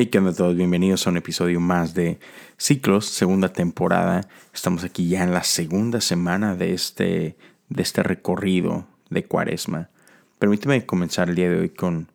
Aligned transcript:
Hey, 0.00 0.06
¿qué 0.06 0.16
onda 0.16 0.32
todos? 0.32 0.56
Bienvenidos 0.56 1.06
a 1.06 1.10
un 1.10 1.18
episodio 1.18 1.60
más 1.60 1.92
de 1.92 2.18
Ciclos, 2.56 3.04
segunda 3.04 3.52
temporada. 3.52 4.26
Estamos 4.54 4.82
aquí 4.82 5.10
ya 5.10 5.22
en 5.22 5.34
la 5.34 5.42
segunda 5.42 6.00
semana 6.00 6.56
de 6.56 6.72
este, 6.72 7.36
de 7.68 7.82
este 7.82 8.02
recorrido 8.02 8.86
de 9.10 9.26
Cuaresma. 9.26 9.90
Permíteme 10.38 10.86
comenzar 10.86 11.28
el 11.28 11.34
día 11.34 11.50
de 11.50 11.60
hoy 11.60 11.68
con 11.68 12.10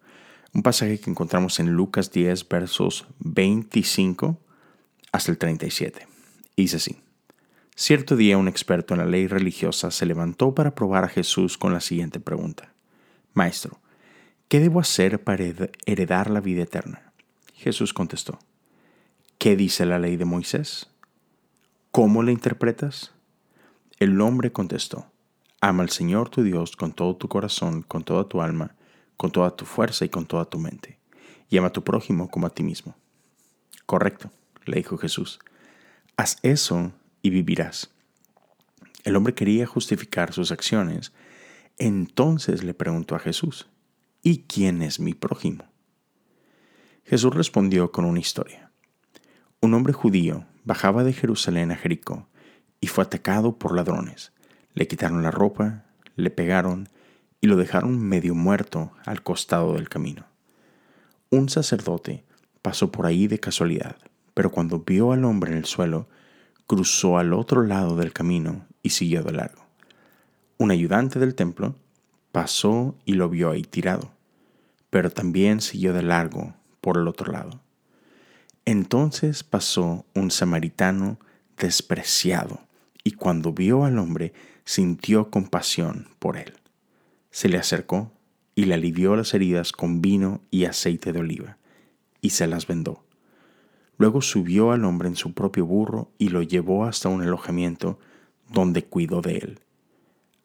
un 0.52 0.64
pasaje 0.64 1.00
que 1.00 1.12
encontramos 1.12 1.60
en 1.60 1.74
Lucas 1.74 2.12
10, 2.12 2.50
versos 2.50 3.06
25 3.20 4.40
hasta 5.12 5.32
el 5.32 5.38
37. 5.38 6.08
dice 6.58 6.78
así. 6.78 7.04
Cierto 7.76 8.16
día 8.16 8.40
un 8.40 8.48
experto 8.48 8.96
en 8.96 9.02
la 9.02 9.06
ley 9.06 9.28
religiosa 9.28 9.92
se 9.92 10.08
levantó 10.08 10.56
para 10.56 10.74
probar 10.74 11.04
a 11.04 11.10
Jesús 11.10 11.60
con 11.60 11.72
la 11.72 11.82
siguiente 11.82 12.20
pregunta. 12.20 12.74
Maestro, 13.36 13.80
¿qué 14.48 14.60
debo 14.60 14.80
hacer 14.80 15.24
para 15.24 15.46
heredar 15.86 16.32
la 16.32 16.40
vida 16.40 16.64
eterna? 16.64 17.06
Jesús 17.56 17.94
contestó, 17.94 18.38
¿qué 19.38 19.56
dice 19.56 19.86
la 19.86 19.98
ley 19.98 20.18
de 20.18 20.26
Moisés? 20.26 20.90
¿Cómo 21.92 22.22
la 22.22 22.32
interpretas? 22.32 23.14
El 23.98 24.20
hombre 24.20 24.52
contestó, 24.52 25.08
ama 25.62 25.84
al 25.84 25.90
Señor 25.90 26.30
tu 26.30 26.44
Dios 26.44 26.76
con 26.76 26.92
todo 26.92 27.16
tu 27.16 27.30
corazón, 27.30 27.82
con 27.82 28.04
toda 28.04 28.28
tu 28.28 28.42
alma, 28.42 28.76
con 29.16 29.32
toda 29.32 29.56
tu 29.56 29.66
fuerza 29.66 30.04
y 30.04 30.10
con 30.10 30.26
toda 30.26 30.46
tu 30.46 30.60
mente, 30.60 31.00
y 31.50 31.58
ama 31.58 31.68
a 31.68 31.74
tu 31.74 31.84
prójimo 31.84 32.30
como 32.30 32.46
a 32.46 32.50
ti 32.50 32.62
mismo. 32.62 32.96
Correcto, 33.86 34.32
le 34.66 34.78
dijo 34.78 34.98
Jesús, 34.98 35.40
haz 36.18 36.38
eso 36.44 36.92
y 37.22 37.30
vivirás. 37.30 37.90
El 39.06 39.16
hombre 39.16 39.34
quería 39.34 39.66
justificar 39.66 40.34
sus 40.34 40.52
acciones, 40.52 41.14
entonces 41.78 42.64
le 42.64 42.74
preguntó 42.74 43.16
a 43.16 43.20
Jesús, 43.20 43.68
¿y 44.22 44.40
quién 44.40 44.82
es 44.82 45.00
mi 45.00 45.14
prójimo? 45.14 45.64
Jesús 47.06 47.36
respondió 47.36 47.92
con 47.92 48.04
una 48.04 48.20
historia. 48.20 48.72
Un 49.62 49.76
hombre 49.76 49.94
judío 49.94 50.46
bajaba 50.64 51.04
de 51.04 51.14
Jerusalén 51.14 51.72
a 51.72 51.76
Jericó 51.76 52.28
y 52.82 52.88
fue 52.88 53.04
atacado 53.04 53.60
por 53.60 53.76
ladrones. 53.76 54.34
Le 54.74 54.88
quitaron 54.88 55.22
la 55.22 55.30
ropa, 55.30 55.86
le 56.16 56.32
pegaron 56.32 56.90
y 57.42 57.48
lo 57.48 57.58
dejaron 57.58 58.00
medio 58.00 58.34
muerto 58.34 58.92
al 59.06 59.22
costado 59.22 59.76
del 59.76 59.88
camino. 59.88 60.26
Un 61.30 61.48
sacerdote 61.48 62.24
pasó 62.64 62.92
por 62.92 63.06
ahí 63.06 63.28
de 63.28 63.40
casualidad, 63.40 63.98
pero 64.34 64.50
cuando 64.50 64.80
vio 64.80 65.12
al 65.12 65.26
hombre 65.26 65.52
en 65.52 65.60
el 65.60 65.66
suelo, 65.66 66.10
cruzó 66.66 67.20
al 67.20 67.34
otro 67.34 67.62
lado 67.62 67.98
del 67.98 68.14
camino 68.14 68.66
y 68.82 68.90
siguió 68.90 69.22
de 69.22 69.32
largo. 69.32 69.64
Un 70.58 70.72
ayudante 70.72 71.20
del 71.20 71.36
templo 71.36 71.76
pasó 72.32 72.96
y 73.06 73.14
lo 73.14 73.30
vio 73.30 73.52
ahí 73.52 73.62
tirado, 73.62 74.12
pero 74.90 75.12
también 75.12 75.62
siguió 75.62 75.94
de 75.94 76.02
largo 76.02 76.56
por 76.86 77.00
el 77.00 77.08
otro 77.08 77.32
lado. 77.32 77.62
Entonces 78.64 79.44
pasó 79.44 80.06
un 80.14 80.30
samaritano 80.30 81.18
despreciado 81.58 82.60
y 83.04 83.14
cuando 83.14 83.54
vio 83.54 83.86
al 83.86 83.98
hombre 83.98 84.34
sintió 84.66 85.32
compasión 85.32 86.10
por 86.20 86.38
él. 86.38 86.54
Se 87.32 87.50
le 87.50 87.58
acercó 87.58 88.12
y 88.54 88.66
le 88.66 88.76
alivió 88.76 89.16
las 89.16 89.34
heridas 89.34 89.72
con 89.72 90.00
vino 90.00 90.42
y 90.52 90.66
aceite 90.66 91.12
de 91.12 91.22
oliva 91.22 91.58
y 92.22 92.30
se 92.30 92.46
las 92.46 92.68
vendó. 92.68 93.04
Luego 93.98 94.22
subió 94.22 94.72
al 94.72 94.86
hombre 94.86 95.08
en 95.08 95.16
su 95.16 95.34
propio 95.34 95.66
burro 95.66 96.12
y 96.20 96.30
lo 96.30 96.44
llevó 96.44 96.86
hasta 96.86 97.10
un 97.10 97.24
alojamiento 97.24 97.98
donde 98.48 98.86
cuidó 98.86 99.22
de 99.22 99.38
él. 99.38 99.60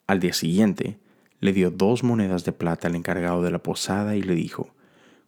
Al 0.07 0.21
día 0.21 0.33
siguiente, 0.33 0.99
le 1.39 1.53
dio 1.53 1.71
dos 1.71 2.03
monedas 2.03 2.47
de 2.47 2.53
plata 2.53 2.89
al 2.89 2.97
encargado 2.97 3.43
de 3.43 3.51
la 3.51 3.63
posada 3.63 4.17
y 4.17 4.23
le 4.23 4.35
dijo, 4.35 4.71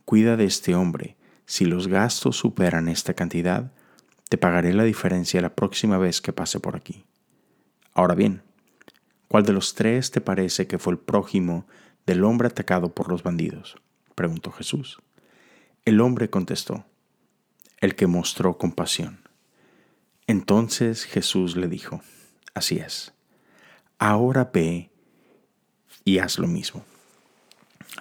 Cuida 0.05 0.37
de 0.37 0.45
este 0.45 0.75
hombre. 0.75 1.17
Si 1.47 1.65
los 1.65 1.89
gastos 1.89 2.37
superan 2.37 2.89
esta 2.89 3.15
cantidad, 3.15 3.73
te 4.29 4.39
pagaré 4.39 4.73
la 4.73 4.85
diferencia 4.85 5.41
la 5.41 5.55
próxima 5.55 5.99
vez 5.99 6.21
que 6.21 6.33
pase 6.33 6.61
por 6.61 6.77
aquí. 6.77 7.05
Ahora 7.93 8.15
bien, 8.15 8.43
¿cuál 9.29 9.45
de 9.45 9.53
los 9.53 9.75
tres 9.75 10.11
te 10.11 10.21
parece 10.21 10.67
que 10.67 10.79
fue 10.79 10.95
el 10.95 10.99
prójimo 10.99 11.67
del 12.07 12.25
hombre 12.25 12.49
atacado 12.49 12.95
por 12.95 13.09
los 13.09 13.23
bandidos? 13.23 13.77
preguntó 14.15 14.51
Jesús. 14.51 15.01
El 15.85 16.01
hombre 16.01 16.31
contestó, 16.31 16.87
el 17.81 17.95
que 17.95 18.07
mostró 18.07 18.57
compasión. 18.57 19.29
Entonces 20.27 21.05
Jesús 21.05 21.57
le 21.57 21.69
dijo, 21.69 22.01
así 22.55 22.79
es, 22.79 23.13
ahora 23.99 24.51
ve 24.53 24.91
y 26.05 26.19
haz 26.19 26.39
lo 26.39 26.47
mismo. 26.47 26.85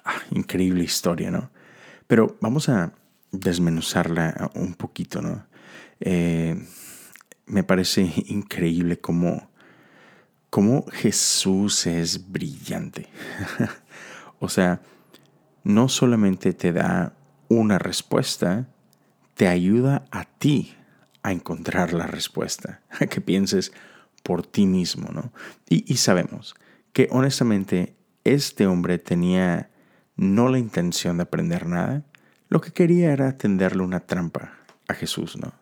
Ah, 0.06 0.22
increíble 0.30 0.84
historia, 0.84 1.32
¿no? 1.32 1.50
Pero 2.12 2.36
vamos 2.42 2.68
a 2.68 2.92
desmenuzarla 3.32 4.52
un 4.56 4.74
poquito, 4.74 5.22
¿no? 5.22 5.46
Eh, 6.02 6.62
me 7.46 7.64
parece 7.64 8.02
increíble 8.28 9.00
cómo, 9.00 9.50
cómo 10.50 10.86
Jesús 10.92 11.88
es 11.88 12.30
brillante. 12.30 13.08
o 14.42 14.50
sea, 14.50 14.82
no 15.64 15.88
solamente 15.88 16.52
te 16.52 16.74
da 16.74 17.14
una 17.48 17.80
respuesta, 17.80 18.68
te 19.36 19.48
ayuda 19.48 20.04
a 20.12 20.26
ti 20.26 20.76
a 21.24 21.32
encontrar 21.32 21.94
la 21.94 22.08
respuesta, 22.08 22.82
a 23.00 23.06
que 23.06 23.22
pienses 23.22 23.72
por 24.22 24.46
ti 24.46 24.66
mismo, 24.66 25.08
¿no? 25.14 25.32
Y, 25.70 25.90
y 25.90 25.96
sabemos 25.96 26.56
que 26.92 27.08
honestamente 27.10 27.96
este 28.26 28.68
hombre 28.68 29.00
tenía 29.00 29.71
no 30.16 30.50
la 30.50 30.60
intención 30.60 31.18
de 31.18 31.24
aprender 31.24 31.68
nada, 31.68 32.04
lo 32.50 32.62
que 32.62 32.72
quería 32.72 33.14
era 33.14 33.38
tenderle 33.38 33.84
una 33.84 34.02
trampa 34.02 34.54
a 34.88 34.94
Jesús, 34.94 35.38
¿no? 35.38 35.54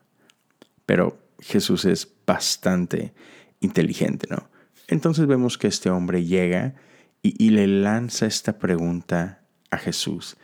Pero 0.86 1.20
Jesús 1.40 1.86
es 1.86 2.12
bastante 2.26 3.14
inteligente, 3.60 4.28
¿no? 4.30 4.50
Entonces 4.88 5.28
vemos 5.28 5.58
que 5.58 5.68
este 5.68 5.90
hombre 5.90 6.26
llega 6.26 6.74
y, 7.22 7.50
le 7.50 7.68
lanza 7.68 8.26
esta 8.26 8.58
pregunta 8.58 9.42
a 9.70 9.78
Jesús. 9.78 10.38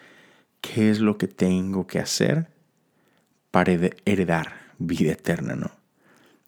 ¿Qué 0.61 0.89
es 0.89 0.99
lo 0.99 1.17
que 1.17 1.27
tengo 1.27 1.87
que 1.87 1.99
hacer 1.99 2.49
para 3.49 3.71
heredar 4.05 4.73
vida 4.77 5.13
eterna, 5.13 5.55
no? 5.55 5.71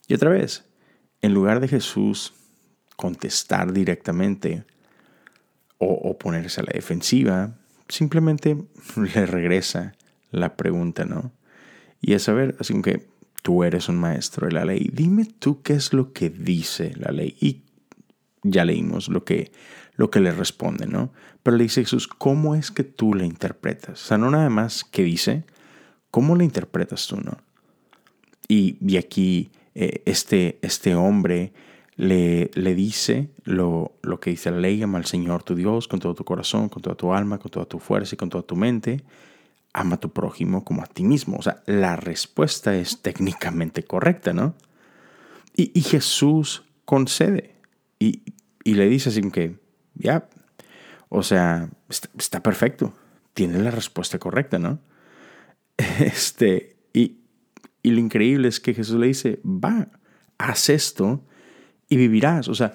Y 0.07 0.13
otra 0.13 0.29
vez, 0.29 0.65
en 1.21 1.33
lugar 1.33 1.59
de 1.59 1.69
Jesús 1.69 2.33
contestar 2.95 3.73
directamente, 3.73 4.65
o, 5.79 6.17
ponerse 6.17 6.61
a 6.61 6.63
la 6.63 6.71
defensiva, 6.73 7.55
simplemente 7.87 8.57
le 8.95 9.25
regresa 9.25 9.93
la 10.31 10.55
pregunta, 10.55 11.05
¿no? 11.05 11.31
Y 12.01 12.13
es 12.13 12.23
saber, 12.23 12.55
así 12.59 12.79
que 12.81 13.07
tú 13.41 13.63
eres 13.63 13.89
un 13.89 13.97
maestro 13.97 14.47
de 14.47 14.53
la 14.53 14.65
ley, 14.65 14.89
dime 14.93 15.25
tú 15.25 15.61
qué 15.61 15.73
es 15.73 15.93
lo 15.93 16.13
que 16.13 16.29
dice 16.29 16.93
la 16.95 17.11
ley. 17.11 17.35
Y 17.39 17.63
ya 18.43 18.65
leímos 18.65 19.07
lo 19.09 19.23
que, 19.23 19.51
lo 19.95 20.09
que 20.09 20.19
le 20.19 20.31
responde, 20.31 20.85
¿no? 20.85 21.11
Pero 21.43 21.57
le 21.57 21.63
dice 21.63 21.81
Jesús, 21.81 22.07
¿cómo 22.07 22.55
es 22.55 22.71
que 22.71 22.83
tú 22.83 23.13
la 23.13 23.25
interpretas? 23.25 24.03
O 24.03 24.07
sea, 24.07 24.17
no 24.17 24.29
nada 24.31 24.49
más 24.49 24.83
que 24.83 25.03
dice, 25.03 25.45
¿cómo 26.11 26.35
la 26.35 26.43
interpretas 26.43 27.07
tú, 27.07 27.17
no? 27.17 27.37
Y, 28.47 28.77
y 28.81 28.97
aquí 28.97 29.51
eh, 29.75 30.01
este, 30.05 30.59
este 30.61 30.95
hombre 30.95 31.53
le, 31.97 32.51
le 32.53 32.75
dice 32.75 33.31
lo, 33.43 33.97
lo, 34.03 34.19
que 34.19 34.29
dice 34.29 34.51
la 34.51 34.59
ley, 34.59 34.81
ama 34.83 34.99
al 34.99 35.05
Señor 35.05 35.43
tu 35.43 35.55
Dios 35.55 35.87
con 35.87 35.99
todo 35.99 36.13
tu 36.13 36.23
corazón, 36.23 36.69
con 36.69 36.81
toda 36.81 36.95
tu 36.95 37.11
alma, 37.11 37.39
con 37.39 37.51
toda 37.51 37.65
tu 37.65 37.79
fuerza 37.79 38.13
y 38.15 38.17
con 38.17 38.29
toda 38.29 38.43
tu 38.43 38.55
mente. 38.55 39.03
Ama 39.73 39.95
a 39.95 39.99
tu 39.99 40.13
prójimo 40.13 40.63
como 40.63 40.83
a 40.83 40.85
ti 40.85 41.03
mismo. 41.03 41.37
O 41.37 41.41
sea, 41.41 41.63
la 41.65 41.95
respuesta 41.95 42.75
es 42.75 43.01
técnicamente 43.01 43.83
correcta, 43.83 44.31
¿no? 44.31 44.55
Y, 45.55 45.71
y 45.77 45.81
Jesús 45.81 46.63
concede 46.85 47.55
y, 47.99 48.21
y, 48.63 48.75
le 48.75 48.87
dice 48.87 49.09
así 49.09 49.21
que, 49.31 49.59
ya, 49.95 50.29
o 51.09 51.23
sea, 51.23 51.69
está, 51.89 52.09
está, 52.17 52.43
perfecto, 52.43 52.93
tiene 53.33 53.57
la 53.57 53.71
respuesta 53.71 54.19
correcta, 54.19 54.59
¿no? 54.59 54.79
Este, 55.99 56.77
y, 56.93 57.21
y 57.81 57.91
lo 57.91 57.99
increíble 57.99 58.47
es 58.47 58.59
que 58.59 58.75
Jesús 58.75 58.99
le 58.99 59.07
dice, 59.07 59.39
va, 59.43 59.89
haz 60.37 60.69
esto 60.69 61.23
y 61.89 61.97
vivirás. 61.97 62.47
O 62.47 62.55
sea, 62.55 62.73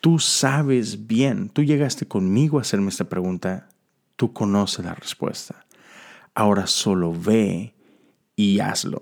tú 0.00 0.18
sabes 0.18 1.06
bien, 1.06 1.48
tú 1.48 1.62
llegaste 1.62 2.06
conmigo 2.06 2.58
a 2.58 2.62
hacerme 2.62 2.88
esta 2.88 3.08
pregunta, 3.08 3.68
tú 4.16 4.32
conoces 4.32 4.84
la 4.84 4.94
respuesta. 4.94 5.64
Ahora 6.34 6.66
solo 6.66 7.12
ve 7.12 7.74
y 8.36 8.60
hazlo. 8.60 9.00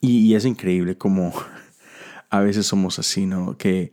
Y, 0.00 0.34
es 0.34 0.44
increíble 0.44 0.98
como 0.98 1.32
a 2.30 2.40
veces 2.40 2.66
somos 2.66 2.98
así, 2.98 3.26
¿no? 3.26 3.56
Que 3.56 3.92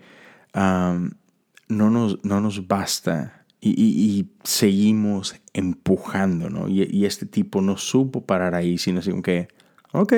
no, 0.56 1.90
nos, 1.90 2.24
no 2.24 2.42
nos 2.42 2.68
basta 2.68 3.46
y, 3.62 4.30
seguimos 4.44 5.36
empujando, 5.54 6.50
¿no? 6.50 6.68
Y, 6.68 7.06
este 7.06 7.26
tipo 7.26 7.62
no 7.62 7.78
supo 7.78 8.26
parar 8.26 8.56
ahí, 8.56 8.78
sino 8.78 9.00
así 9.00 9.12
que, 9.22 9.50
ok, 9.92 10.14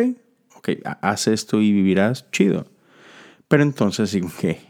ok, 0.56 0.70
haz 1.02 1.28
esto 1.28 1.62
y 1.62 1.72
vivirás, 1.72 2.30
chido. 2.32 2.71
Pero 3.52 3.64
entonces 3.64 4.14
digo 4.14 4.32
que, 4.40 4.62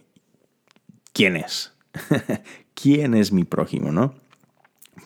¿quién 1.14 1.36
es? 1.36 1.72
¿Quién 2.74 3.14
es 3.14 3.32
mi 3.32 3.44
prójimo, 3.44 3.92
no? 3.92 4.16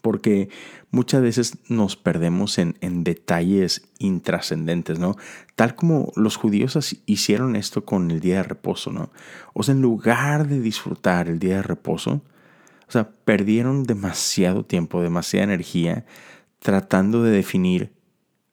porque 0.01 0.50
muchas 0.92 1.24
veces 1.24 1.57
nos 1.68 1.95
perdemos 1.95 2.60
en, 2.60 2.75
detalles 3.04 3.89
intrascendentes, 3.98 5.00
¿no? 5.00 5.16
Tal 5.56 5.75
como 5.75 6.12
los 6.16 6.36
judíos 6.36 7.01
hicieron 7.07 7.56
esto 7.56 7.86
con 7.86 8.12
el 8.12 8.19
día 8.19 8.38
de 8.38 8.44
reposo, 8.44 8.92
¿no? 8.92 9.12
O 9.54 9.63
sea, 9.63 9.74
en 9.74 9.81
lugar 9.81 10.48
de 10.48 10.62
disfrutar 10.62 11.27
el 11.27 11.39
día 11.39 11.56
de 11.56 11.63
reposo, 11.63 12.22
o 12.88 12.92
sea, 12.92 13.10
perdieron 13.10 13.83
demasiado 13.83 14.63
tiempo, 14.63 15.01
demasiada 15.01 15.45
energía 15.45 16.06
tratando 16.60 17.24
de 17.24 17.31
definir, 17.31 17.92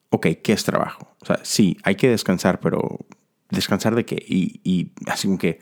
ok, 0.08 0.28
¿qué 0.42 0.54
es 0.54 0.64
trabajo? 0.64 1.14
O 1.20 1.26
sea, 1.26 1.38
sí, 1.42 1.76
hay 1.82 1.96
que 1.96 2.08
descansar, 2.08 2.60
pero 2.60 2.98
¿descansar 3.52 3.94
de 3.94 4.04
qué? 4.04 4.16
Y, 4.26 4.60
y 4.64 4.92
así 5.06 5.28
como 5.28 5.38
que, 5.38 5.60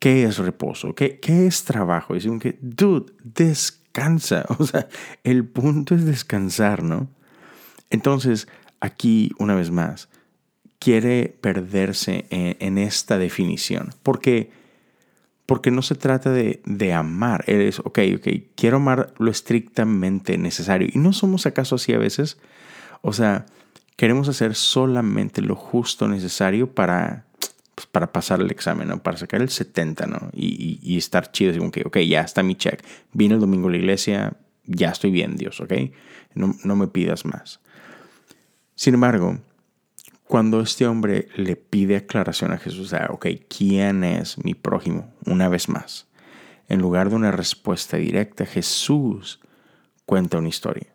¿qué 0.00 0.24
es 0.24 0.38
reposo? 0.38 0.94
¿Qué, 0.94 1.20
qué 1.20 1.46
es 1.46 1.64
trabajo? 1.64 2.14
Y 2.14 2.18
así 2.18 2.28
como 2.28 2.40
que, 2.40 2.58
dude, 2.60 3.12
descansa 3.22 3.84
cansa. 3.94 4.44
O 4.58 4.66
sea, 4.66 4.88
el 5.22 5.46
punto 5.46 5.94
es 5.94 6.04
descansar, 6.04 6.82
¿no? 6.82 7.08
Entonces, 7.88 8.48
aquí, 8.80 9.30
una 9.38 9.54
vez 9.54 9.70
más, 9.70 10.10
quiere 10.78 11.34
perderse 11.40 12.26
en, 12.28 12.76
esta 12.76 13.16
definición. 13.16 13.94
Porque, 14.02 14.50
porque 15.46 15.70
no 15.70 15.80
se 15.80 15.94
trata 15.94 16.30
de, 16.30 16.60
de 16.66 16.92
amar. 16.92 17.44
Es, 17.46 17.78
ok, 17.78 18.00
ok, 18.16 18.28
quiero 18.54 18.76
amar 18.76 19.14
lo 19.18 19.30
estrictamente 19.30 20.36
necesario. 20.36 20.88
¿Y 20.92 20.98
no 20.98 21.14
somos 21.14 21.46
acaso 21.46 21.76
así 21.76 21.94
a 21.94 21.98
veces? 21.98 22.36
O 23.00 23.12
sea, 23.12 23.46
queremos 23.96 24.28
hacer 24.28 24.54
solamente 24.54 25.40
lo 25.42 25.56
justo 25.56 26.08
necesario 26.08 26.72
para 26.72 27.24
pues, 27.74 27.86
para 27.86 28.12
pasar 28.12 28.40
el 28.40 28.50
examen, 28.50 28.88
¿no? 28.88 29.02
Para 29.02 29.16
sacar 29.16 29.42
el 29.42 29.48
70, 29.48 30.06
¿no? 30.06 30.30
Y, 30.32 30.96
estar 30.96 31.32
chido, 31.32 31.56
como 31.58 31.70
que, 31.70 31.82
ok, 31.84 31.98
ya 31.98 32.20
está 32.20 32.42
mi 32.42 32.54
check. 32.54 32.84
Vine 33.12 33.34
el 33.34 33.40
domingo 33.40 33.68
a 33.68 33.72
la 33.72 33.78
iglesia, 33.78 34.36
ya 34.64 34.90
estoy 34.90 35.10
bien, 35.10 35.36
Dios, 35.36 35.60
¿ok? 35.60 35.72
No, 36.34 36.54
no 36.64 36.76
me 36.76 36.86
pidas 36.86 37.24
más. 37.24 37.60
Sin 38.76 38.94
embargo, 38.94 39.38
cuando 40.24 40.60
este 40.60 40.86
hombre 40.86 41.28
le 41.36 41.56
pide 41.56 41.96
aclaración 41.96 42.52
a 42.52 42.58
Jesús, 42.58 42.92
o 42.92 43.14
ok, 43.14 43.26
¿quién 43.48 44.04
es 44.04 44.42
mi 44.44 44.54
prójimo? 44.54 45.12
Una 45.26 45.48
vez 45.48 45.68
más, 45.68 46.06
en 46.68 46.80
lugar 46.80 47.10
de 47.10 47.16
una 47.16 47.32
respuesta 47.32 47.96
directa, 47.96 48.46
Jesús 48.46 49.40
cuenta 50.06 50.38
una 50.38 50.48
historia. 50.48 50.94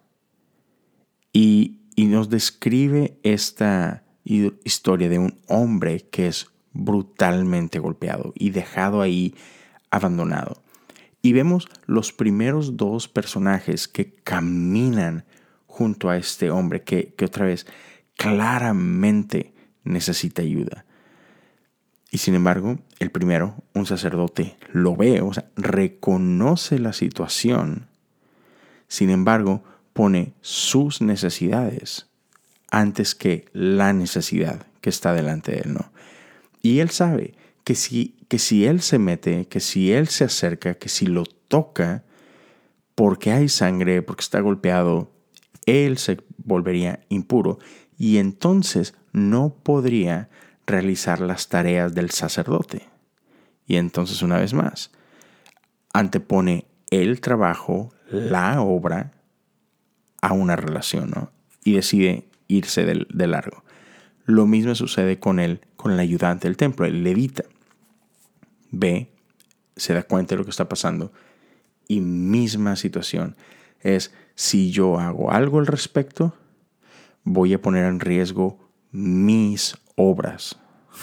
Y, 1.33 1.78
y 1.99 2.05
nos 2.05 2.29
describe 2.29 3.19
esta 3.23 4.05
historia 4.23 5.09
de 5.09 5.19
un 5.19 5.37
hombre 5.49 6.07
que 6.09 6.27
es 6.27 6.49
brutalmente 6.71 7.77
golpeado 7.79 8.31
y 8.37 8.51
dejado 8.51 9.01
ahí 9.01 9.35
abandonado. 9.91 10.63
Y 11.21 11.33
vemos 11.33 11.67
los 11.87 12.13
primeros 12.13 12.77
dos 12.77 13.09
personajes 13.09 13.89
que 13.89 14.13
caminan 14.13 15.25
junto 15.67 16.09
a 16.09 16.15
este 16.15 16.51
hombre 16.51 16.83
que, 16.83 17.13
otra 17.21 17.45
vez 17.45 17.67
claramente 18.15 19.53
necesita 19.83 20.41
ayuda. 20.41 20.85
Y 22.11 22.19
sin 22.19 22.33
embargo, 22.33 22.79
el 22.99 23.11
primero, 23.11 23.55
un 23.73 23.85
sacerdote, 23.85 24.55
lo 24.71 24.95
ve, 24.95 25.19
o 25.19 25.33
sea, 25.33 25.49
reconoce 25.57 26.79
la 26.79 26.93
situación. 26.93 27.87
Sin 28.87 29.09
embargo, 29.09 29.65
pone 29.99 30.31
sus 30.39 31.01
necesidades 31.01 32.07
antes 32.71 33.15
que 33.15 33.49
la 33.51 33.91
necesidad 33.91 34.65
que 34.79 34.89
está 34.89 35.13
delante 35.13 35.51
de 35.51 35.57
él, 35.57 35.73
¿no? 35.73 35.91
Y 36.61 36.79
él 36.79 36.89
sabe 36.89 37.33
que 37.65 37.75
si, 37.75 38.15
que 38.29 38.39
si 38.39 38.65
él 38.65 38.79
se 38.79 38.97
mete, 38.97 39.47
que 39.49 39.59
si 39.59 39.91
él 39.91 40.07
se 40.07 40.23
acerca, 40.23 40.75
que 40.75 40.87
si 40.87 41.05
lo 41.05 41.25
toca, 41.25 42.05
porque 42.95 43.33
hay 43.33 43.49
sangre, 43.49 44.01
porque 44.01 44.21
está 44.21 44.39
golpeado, 44.39 45.11
él 45.65 45.97
se 45.97 46.21
volvería 46.37 47.01
impuro 47.09 47.59
y 47.97 48.19
entonces 48.19 48.93
no 49.11 49.53
podría 49.53 50.29
realizar 50.65 51.19
las 51.19 51.49
tareas 51.49 51.93
del 51.93 52.11
sacerdote. 52.11 52.87
Y 53.67 53.75
entonces 53.75 54.21
una 54.21 54.37
vez 54.37 54.53
más, 54.53 54.91
antepone 55.91 56.67
el 56.89 57.19
trabajo, 57.19 57.93
la 58.09 58.61
obra, 58.61 59.18
a 60.21 60.33
una 60.33 60.55
relación, 60.55 61.11
¿no? 61.11 61.31
Y 61.63 61.73
decide 61.73 62.27
irse 62.47 62.85
de 62.85 63.27
largo. 63.27 63.63
Lo 64.25 64.45
mismo 64.45 64.75
sucede 64.75 65.19
con 65.19 65.39
él, 65.39 65.61
con 65.75 65.91
el 65.91 65.99
ayudante 65.99 66.47
del 66.47 66.57
templo, 66.57 66.85
el 66.85 67.03
levita. 67.03 67.43
Ve, 68.71 69.11
se 69.75 69.93
da 69.93 70.03
cuenta 70.03 70.35
de 70.35 70.39
lo 70.39 70.43
que 70.43 70.51
está 70.51 70.69
pasando 70.69 71.11
y 71.87 71.99
misma 71.99 72.77
situación. 72.77 73.35
Es 73.81 74.13
si 74.35 74.71
yo 74.71 74.99
hago 74.99 75.31
algo 75.31 75.59
al 75.59 75.67
respecto, 75.67 76.33
voy 77.23 77.53
a 77.53 77.61
poner 77.61 77.85
en 77.85 77.99
riesgo 77.99 78.57
mis 78.91 79.75
obras. 79.95 80.57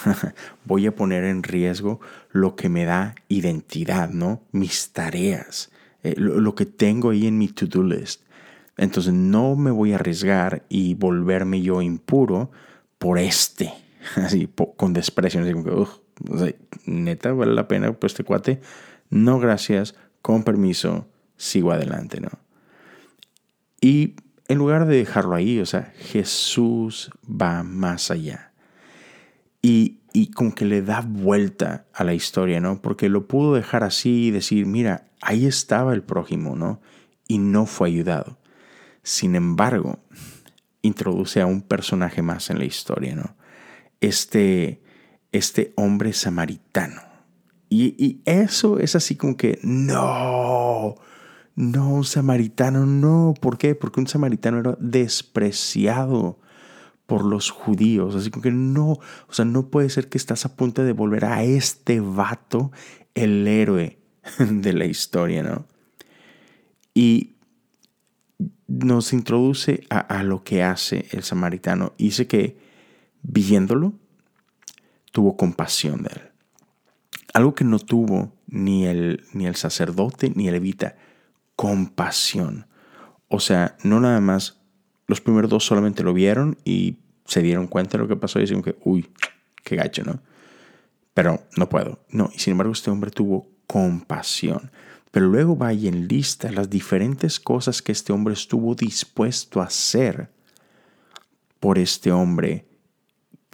voy 0.64 0.86
a 0.86 0.94
poner 0.94 1.24
en 1.24 1.42
riesgo 1.42 2.00
lo 2.30 2.54
que 2.54 2.68
me 2.68 2.84
da 2.84 3.14
identidad, 3.28 4.10
¿no? 4.10 4.42
Mis 4.52 4.92
tareas, 4.92 5.70
eh, 6.02 6.14
lo, 6.16 6.54
que 6.54 6.66
tengo 6.66 7.10
ahí 7.10 7.26
en 7.26 7.38
mi 7.38 7.48
to-do 7.48 7.82
list. 7.82 8.22
Entonces 8.76 9.12
no 9.12 9.56
me 9.56 9.70
voy 9.70 9.92
a 9.92 9.96
arriesgar 9.96 10.64
y 10.68 10.94
volverme 10.94 11.62
yo 11.62 11.80
impuro 11.80 12.50
por 12.98 13.18
este, 13.18 13.72
así 14.16 14.48
con 14.76 14.92
desprecio, 14.92 15.40
así 15.40 15.52
como 15.52 15.64
que, 15.64 16.56
neta, 16.84 17.32
vale 17.32 17.54
la 17.54 17.68
pena, 17.68 17.92
pues 17.92 18.12
este 18.12 18.24
cuate, 18.24 18.60
no 19.10 19.38
gracias, 19.38 19.94
con 20.22 20.42
permiso, 20.42 21.06
sigo 21.36 21.72
adelante, 21.72 22.20
¿no? 22.20 22.30
Y 23.80 24.16
en 24.48 24.58
lugar 24.58 24.86
de 24.86 24.96
dejarlo 24.96 25.34
ahí, 25.34 25.60
o 25.60 25.66
sea, 25.66 25.92
Jesús 25.96 27.10
va 27.28 27.62
más 27.62 28.10
allá. 28.10 28.52
Y, 29.62 30.00
y 30.12 30.30
como 30.30 30.54
que 30.54 30.64
le 30.64 30.82
da 30.82 31.02
vuelta 31.06 31.86
a 31.92 32.04
la 32.04 32.14
historia, 32.14 32.60
¿no? 32.60 32.80
Porque 32.80 33.08
lo 33.08 33.26
pudo 33.26 33.54
dejar 33.54 33.84
así 33.84 34.26
y 34.26 34.30
decir, 34.30 34.66
mira, 34.66 35.08
ahí 35.20 35.46
estaba 35.46 35.92
el 35.92 36.02
prójimo, 36.02 36.56
¿no? 36.56 36.80
Y 37.28 37.38
no 37.38 37.66
fue 37.66 37.88
ayudado. 37.88 38.38
Sin 39.06 39.36
embargo, 39.36 40.00
introduce 40.82 41.40
a 41.40 41.46
un 41.46 41.62
personaje 41.62 42.22
más 42.22 42.50
en 42.50 42.58
la 42.58 42.64
historia, 42.64 43.14
¿no? 43.14 43.36
Este, 44.00 44.82
este 45.30 45.72
hombre 45.76 46.12
samaritano. 46.12 47.02
Y, 47.68 48.20
eso 48.24 48.80
es 48.80 48.96
así 48.96 49.14
como 49.14 49.36
que, 49.36 49.60
no, 49.62 50.96
no, 51.54 51.88
un 51.88 52.02
samaritano, 52.02 52.84
no. 52.84 53.34
¿Por 53.40 53.58
qué? 53.58 53.76
Porque 53.76 54.00
un 54.00 54.08
samaritano 54.08 54.58
era 54.58 54.76
despreciado 54.80 56.40
por 57.06 57.24
los 57.24 57.50
judíos. 57.50 58.16
Así 58.16 58.32
como 58.32 58.42
que 58.42 58.50
no, 58.50 58.88
o 58.88 59.32
sea, 59.32 59.44
no 59.44 59.68
puede 59.68 59.88
ser 59.88 60.08
que 60.08 60.18
estás 60.18 60.44
a 60.46 60.56
punto 60.56 60.82
de 60.82 60.92
volver 60.92 61.26
a 61.26 61.44
este 61.44 62.00
vato 62.00 62.72
el 63.14 63.46
héroe 63.46 64.00
de 64.40 64.72
la 64.72 64.86
historia, 64.86 65.44
¿no? 65.44 65.64
Y 66.92 67.35
nos 68.68 69.12
introduce 69.12 69.86
a, 69.90 70.22
lo 70.22 70.42
que 70.42 70.62
hace 70.62 71.06
el 71.10 71.22
samaritano. 71.22 71.92
dice 71.98 72.26
que 72.26 72.58
viéndolo, 73.22 73.92
tuvo 75.12 75.36
compasión 75.36 76.02
de 76.02 76.10
él. 76.14 76.22
Algo 77.32 77.54
que 77.54 77.64
no 77.64 77.78
tuvo 77.78 78.32
ni 78.46 78.86
el, 78.86 79.24
ni 79.32 79.46
el 79.46 79.56
sacerdote 79.56 80.32
ni 80.34 80.48
el 80.48 80.54
levita, 80.54 80.96
compasión. 81.54 82.66
O 83.28 83.40
sea, 83.40 83.76
no 83.82 84.00
nada 84.00 84.20
más, 84.20 84.60
los 85.06 85.20
primeros 85.20 85.50
dos 85.50 85.64
solamente 85.64 86.02
lo 86.02 86.12
vieron 86.12 86.58
y 86.64 86.98
se 87.24 87.42
dieron 87.42 87.66
cuenta 87.66 87.92
de 87.92 88.02
lo 88.02 88.08
que 88.08 88.16
pasó 88.16 88.38
y 88.38 88.42
dijeron 88.42 88.62
que, 88.62 88.76
uy, 88.84 89.08
qué 89.64 89.76
gacho, 89.76 90.02
¿no? 90.04 90.20
Pero 91.14 91.42
no 91.56 91.68
puedo. 91.68 92.00
No, 92.10 92.30
y 92.34 92.38
sin 92.38 92.52
embargo 92.52 92.72
este 92.72 92.90
hombre 92.90 93.10
tuvo 93.10 93.48
compasión. 93.66 94.70
Pero 95.16 95.28
luego 95.28 95.56
va 95.56 95.72
y 95.72 95.88
enlista 95.88 96.52
las 96.52 96.68
diferentes 96.68 97.40
cosas 97.40 97.80
que 97.80 97.90
este 97.90 98.12
hombre 98.12 98.34
estuvo 98.34 98.74
dispuesto 98.74 99.62
a 99.62 99.64
hacer 99.64 100.28
por 101.58 101.78
este 101.78 102.12
hombre 102.12 102.66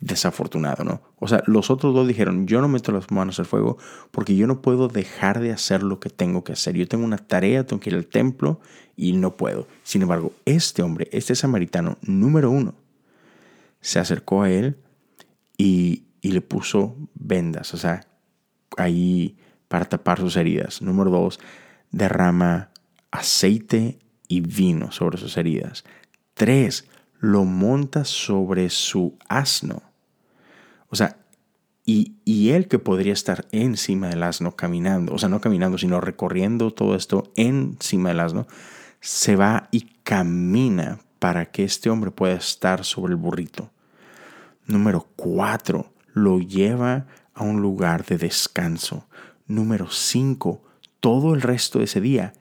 desafortunado, 0.00 0.82
¿no? 0.82 1.02
O 1.20 1.28
sea, 1.28 1.44
los 1.46 1.70
otros 1.70 1.94
dos 1.94 2.08
dijeron, 2.08 2.48
yo 2.48 2.60
no 2.60 2.66
meto 2.66 2.90
las 2.90 3.12
manos 3.12 3.38
al 3.38 3.46
fuego 3.46 3.78
porque 4.10 4.34
yo 4.34 4.48
no 4.48 4.60
puedo 4.60 4.88
dejar 4.88 5.38
de 5.38 5.52
hacer 5.52 5.84
lo 5.84 6.00
que 6.00 6.10
tengo 6.10 6.42
que 6.42 6.50
hacer. 6.50 6.74
Yo 6.74 6.88
tengo 6.88 7.04
una 7.04 7.18
tarea, 7.18 7.64
tengo 7.64 7.78
que 7.78 7.90
ir 7.90 7.96
al 7.96 8.06
templo 8.06 8.58
y 8.96 9.12
no 9.12 9.36
puedo. 9.36 9.68
Sin 9.84 10.02
embargo, 10.02 10.32
este 10.44 10.82
hombre, 10.82 11.08
este 11.12 11.36
samaritano 11.36 11.96
número 12.02 12.50
uno, 12.50 12.74
se 13.80 14.00
acercó 14.00 14.42
a 14.42 14.50
él 14.50 14.78
y, 15.56 16.06
y 16.22 16.32
le 16.32 16.40
puso 16.40 16.96
vendas, 17.14 17.72
o 17.72 17.76
sea, 17.76 18.04
ahí 18.76 19.36
para 19.72 19.86
tapar 19.86 20.20
sus 20.20 20.36
heridas. 20.36 20.82
Número 20.82 21.10
dos, 21.10 21.40
derrama 21.92 22.68
aceite 23.10 23.98
y 24.28 24.42
vino 24.42 24.92
sobre 24.92 25.16
sus 25.16 25.38
heridas. 25.38 25.82
Tres, 26.34 26.90
lo 27.20 27.46
monta 27.46 28.04
sobre 28.04 28.68
su 28.68 29.16
asno. 29.30 29.80
O 30.90 30.96
sea, 30.96 31.16
y, 31.86 32.50
él 32.50 32.68
que 32.68 32.78
podría 32.78 33.14
estar 33.14 33.46
encima 33.50 34.08
del 34.08 34.24
asno 34.24 34.56
caminando, 34.56 35.14
o 35.14 35.18
sea, 35.18 35.30
no 35.30 35.40
caminando, 35.40 35.78
sino 35.78 36.02
recorriendo 36.02 36.70
todo 36.70 36.94
esto 36.94 37.32
encima 37.36 38.10
del 38.10 38.20
asno, 38.20 38.46
se 39.00 39.36
va 39.36 39.68
y 39.70 39.86
camina 40.02 40.98
para 41.18 41.46
que 41.46 41.64
este 41.64 41.88
hombre 41.88 42.10
pueda 42.10 42.34
estar 42.34 42.84
sobre 42.84 43.12
el 43.12 43.16
burrito. 43.16 43.70
Número 44.66 45.08
cuatro, 45.16 45.94
lo 46.12 46.40
lleva 46.40 47.06
a 47.32 47.42
un 47.42 47.62
lugar 47.62 48.04
de 48.04 48.18
descanso. 48.18 49.06
Número 49.46 49.88
cinco, 49.90 50.62
todo 51.00 51.34
el 51.34 51.42
resto 51.42 51.78
de 51.78 51.86
ese 51.86 52.00
día 52.00 52.32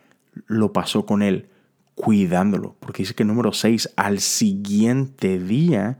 lo 0.47 0.71
pasó 0.71 1.05
con 1.05 1.21
él, 1.21 1.49
cuidándolo. 1.95 2.75
Porque 2.79 3.03
dice 3.03 3.15
que 3.15 3.25
número 3.25 3.53
seis, 3.53 3.89
al 3.95 4.19
siguiente 4.19 5.39
día 5.39 5.97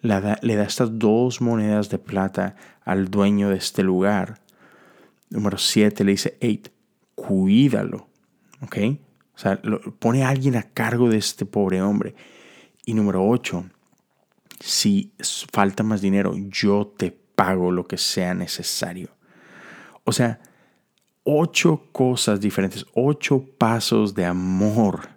le 0.00 0.20
da, 0.20 0.64
estas 0.64 0.98
dos 0.98 1.40
monedas 1.40 1.88
de 1.88 1.98
plata 1.98 2.56
al 2.84 3.10
dueño 3.10 3.48
de 3.48 3.56
este 3.56 3.82
lugar. 3.82 4.42
Número 5.30 5.58
siete 5.58 6.04
le 6.04 6.12
dice, 6.12 6.36
hey, 6.40 6.62
cuídalo. 7.14 8.08
¿Ok? 8.60 8.76
O 9.34 9.38
sea, 9.38 9.60
pone 9.98 10.24
a 10.24 10.28
alguien 10.28 10.56
a 10.56 10.62
cargo 10.62 11.08
de 11.08 11.16
este 11.16 11.46
pobre 11.46 11.82
hombre. 11.82 12.14
Y 12.86 12.94
número 12.94 13.26
ocho, 13.26 13.64
si 14.60 15.12
falta 15.52 15.82
más 15.82 16.00
dinero, 16.00 16.34
yo 16.36 16.86
te 16.86 17.10
pago 17.10 17.72
lo 17.72 17.86
que 17.86 17.98
sea 17.98 18.34
necesario. 18.34 19.13
O 20.04 20.12
sea, 20.12 20.40
ocho 21.24 21.88
cosas 21.92 22.40
diferentes, 22.40 22.86
ocho 22.94 23.44
pasos 23.58 24.14
de 24.14 24.26
amor 24.26 25.08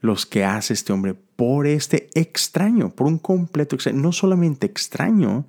los 0.00 0.26
que 0.26 0.44
hace 0.44 0.74
este 0.74 0.92
hombre 0.92 1.14
por 1.14 1.66
este 1.66 2.08
extraño, 2.14 2.90
por 2.90 3.06
un 3.06 3.18
completo 3.18 3.76
extraño, 3.76 4.00
no 4.00 4.12
solamente 4.12 4.66
extraño, 4.66 5.46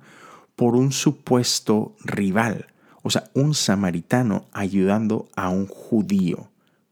por 0.56 0.76
un 0.76 0.92
supuesto 0.92 1.96
rival, 2.04 2.66
o 3.02 3.10
sea, 3.10 3.30
un 3.34 3.54
samaritano 3.54 4.46
ayudando 4.52 5.28
a 5.34 5.48
un 5.48 5.66
judío 5.66 6.50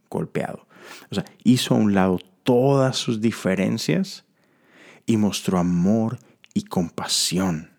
golpeado. 0.09 0.67
O 1.11 1.15
sea, 1.15 1.25
hizo 1.45 1.75
a 1.75 1.79
un 1.79 1.95
lado 1.95 2.19
todas 2.45 2.97
sus 2.97 3.21
diferencias 3.21 4.25
y 5.05 5.17
mostró 5.17 5.59
amor 5.59 6.19
y 6.55 6.63
compasión. 6.65 7.71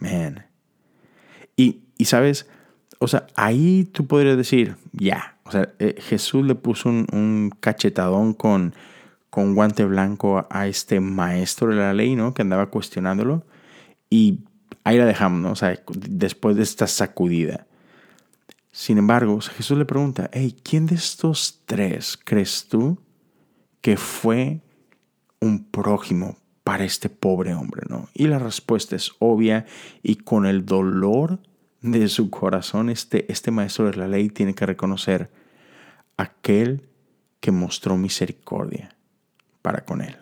Man. 0.00 0.46
Y, 1.56 1.84
y, 1.96 2.06
sabes, 2.06 2.48
o 3.04 3.08
sea, 3.08 3.26
ahí 3.34 3.84
tú 3.92 4.06
podrías 4.06 4.36
decir, 4.36 4.76
ya, 4.92 5.36
o 5.44 5.50
sea, 5.50 5.74
eh, 5.78 5.96
Jesús 5.98 6.44
le 6.46 6.54
puso 6.54 6.88
un, 6.88 7.54
cachetadón 7.60 8.32
con, 8.32 8.74
con 9.28 9.54
guante 9.54 9.84
blanco 9.84 10.46
a 10.48 10.66
este 10.66 11.00
maestro 11.00 11.68
de 11.68 11.76
la 11.76 11.92
ley, 11.92 12.16
¿no? 12.16 12.32
Que 12.32 12.40
andaba 12.40 12.70
cuestionándolo. 12.70 13.44
Y 14.08 14.40
ahí 14.84 14.96
la 14.96 15.04
dejamos, 15.04 15.40
¿no? 15.42 15.50
O 15.52 15.56
sea, 15.56 15.78
después 16.08 16.56
de 16.56 16.62
esta 16.62 16.86
sacudida. 16.86 17.66
Sin 18.72 18.96
embargo, 18.96 19.38
Jesús 19.40 19.76
le 19.76 19.84
pregunta, 19.84 20.30
hey, 20.32 20.56
¿quién 20.62 20.86
de 20.86 20.94
estos 20.94 21.60
tres 21.66 22.18
crees 22.24 22.68
tú 22.68 22.98
que 23.82 23.98
fue 23.98 24.62
un 25.40 25.64
prójimo 25.64 26.38
para 26.64 26.84
este 26.84 27.10
pobre 27.10 27.52
hombre, 27.52 27.82
no? 27.90 28.08
Y 28.14 28.28
la 28.28 28.38
respuesta 28.38 28.96
es 28.96 29.12
obvia 29.18 29.66
y 30.02 30.16
con 30.16 30.46
el 30.46 30.64
dolor 30.64 31.38
de 31.84 32.08
su 32.08 32.30
corazón, 32.30 32.88
este, 32.88 33.30
este 33.30 33.50
maestro 33.50 33.90
de 33.90 33.96
la 33.98 34.08
ley 34.08 34.30
tiene 34.30 34.54
que 34.54 34.64
reconocer 34.64 35.30
aquel 36.16 36.88
que 37.40 37.52
mostró 37.52 37.98
misericordia 37.98 38.96
para 39.60 39.84
con 39.84 40.00
él. 40.00 40.16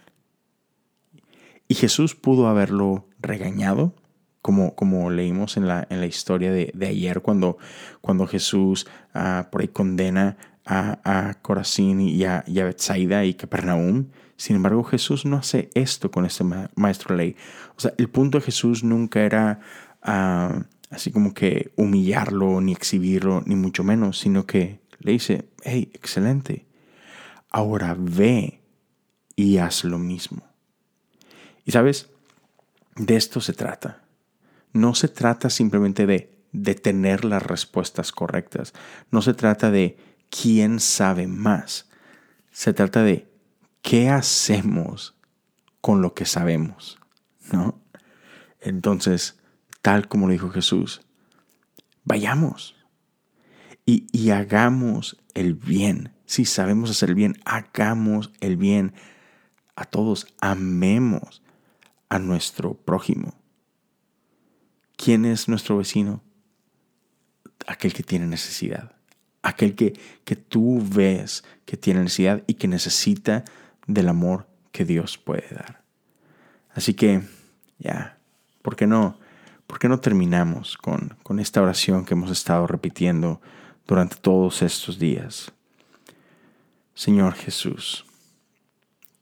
Y 1.68 1.74
Jesús 1.74 2.16
pudo 2.16 2.48
haberlo 2.48 3.06
regañado, 3.20 3.94
como, 4.42 4.74
como 4.74 5.08
leímos 5.10 5.56
en 5.56 5.68
la, 5.68 5.86
en 5.88 6.00
la 6.00 6.06
historia 6.06 6.50
de, 6.50 6.72
ayer, 6.80 7.20
cuando, 7.20 7.58
cuando 8.00 8.26
Jesús 8.26 8.88
ah, 9.14 9.46
por 9.52 9.60
ahí 9.60 9.68
condena 9.68 10.36
a, 10.66 10.98
a 11.04 11.34
Corazín 11.34 12.00
y 12.00 12.24
a, 12.24 12.42
y 12.48 12.58
a 12.58 12.64
Bethsaida 12.64 13.24
y 13.24 13.34
Capernaum. 13.34 14.08
Sin 14.36 14.56
embargo, 14.56 14.82
Jesús 14.82 15.24
no 15.24 15.36
hace 15.36 15.70
esto 15.74 16.10
con 16.10 16.26
este 16.26 16.42
maestro 16.74 17.14
de 17.14 17.22
ley. 17.22 17.36
O 17.76 17.80
sea, 17.80 17.94
el 17.98 18.08
punto 18.08 18.38
de 18.38 18.44
Jesús 18.44 18.82
nunca 18.82 19.20
era 19.20 19.60
ah, 20.02 20.64
así 20.92 21.10
como 21.10 21.34
que 21.34 21.72
humillarlo, 21.76 22.60
ni 22.60 22.72
exhibirlo, 22.72 23.42
ni 23.46 23.56
mucho 23.56 23.82
menos, 23.82 24.18
sino 24.18 24.46
que 24.46 24.80
le 25.00 25.12
dice, 25.12 25.48
hey, 25.64 25.90
excelente, 25.94 26.66
ahora 27.50 27.96
ve 27.98 28.60
y 29.34 29.58
haz 29.58 29.82
lo 29.82 29.98
mismo. 29.98 30.42
Y 31.64 31.72
sabes, 31.72 32.10
de 32.96 33.16
esto 33.16 33.40
se 33.40 33.52
trata 33.52 34.02
no 34.72 34.94
se 34.94 35.08
trata 35.08 35.50
simplemente 35.50 36.06
de, 36.06 36.44
de 36.52 36.74
tener 36.74 37.24
las 37.24 37.42
respuestas 37.42 38.12
correctas. 38.12 38.72
No 39.10 39.22
se 39.22 39.34
trata 39.34 39.70
de 39.70 39.96
quién 40.30 40.80
sabe 40.80 41.26
más. 41.26 41.88
Se 42.50 42.72
trata 42.72 43.02
de 43.02 43.30
qué 43.82 44.10
hacemos 44.10 45.14
con 45.80 46.00
lo 46.00 46.14
que 46.14 46.24
sabemos, 46.24 46.98
¿no? 47.50 47.80
Entonces, 48.60 49.40
tal 49.82 50.08
como 50.08 50.26
lo 50.26 50.32
dijo 50.32 50.50
Jesús, 50.50 51.02
vayamos 52.04 52.76
y, 53.84 54.06
y, 54.12 54.30
hagamos 54.30 55.18
el 55.34 55.54
bien. 55.54 56.12
Si 56.24 56.44
sabemos 56.44 56.90
hacer 56.90 57.10
el 57.10 57.14
bien, 57.16 57.36
hagamos 57.44 58.32
el 58.40 58.56
bien 58.56 58.94
a 59.74 59.84
todos. 59.84 60.28
Amemos 60.40 61.42
a 62.08 62.20
nuestro 62.20 62.74
prójimo. 62.74 63.34
¿Quién 64.96 65.24
es 65.24 65.48
nuestro 65.48 65.76
vecino? 65.76 66.22
Aquel 67.66 67.92
que 67.92 68.04
tiene 68.04 68.26
necesidad. 68.26 68.94
Aquel 69.42 69.74
que, 69.74 69.98
que 70.24 70.36
tú 70.36 70.80
ves 70.80 71.42
que 71.64 71.76
tiene 71.76 72.02
necesidad 72.02 72.44
y 72.46 72.54
que 72.54 72.68
necesita 72.68 73.44
del 73.88 74.08
amor 74.08 74.46
que 74.70 74.84
Dios 74.84 75.18
puede 75.18 75.48
dar. 75.52 75.82
Así 76.70 76.94
que, 76.94 77.22
ya, 77.78 78.18
¿por 78.62 78.76
qué 78.76 78.86
no? 78.86 79.18
¿Por 79.72 79.78
qué 79.78 79.88
no 79.88 80.00
terminamos 80.00 80.76
con, 80.76 81.16
con 81.22 81.38
esta 81.38 81.62
oración 81.62 82.04
que 82.04 82.12
hemos 82.12 82.30
estado 82.30 82.66
repitiendo 82.66 83.40
durante 83.86 84.16
todos 84.16 84.60
estos 84.60 84.98
días? 84.98 85.50
Señor 86.94 87.32
Jesús, 87.32 88.04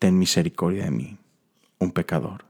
ten 0.00 0.18
misericordia 0.18 0.86
de 0.86 0.90
mí, 0.90 1.18
un 1.78 1.92
pecador. 1.92 2.46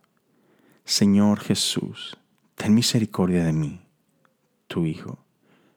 Señor 0.87 1.41
Jesús, 1.41 2.17
ten 2.55 2.75
misericordia 2.75 3.45
de 3.45 3.53
mí, 3.53 3.83
tu 4.67 4.87
Hijo. 4.87 5.19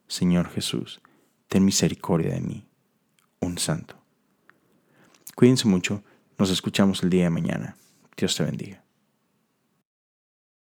Señor 0.08 0.48
Jesús, 0.48 1.02
ten 1.48 1.62
misericordia 1.62 2.32
de 2.32 2.40
mí, 2.40 2.64
un 3.40 3.58
santo. 3.58 3.96
Cuídense 5.34 5.68
mucho, 5.68 6.02
nos 6.38 6.48
escuchamos 6.48 7.02
el 7.02 7.10
día 7.10 7.24
de 7.24 7.30
mañana. 7.30 7.76
Dios 8.16 8.34
te 8.34 8.44
bendiga. 8.44 8.83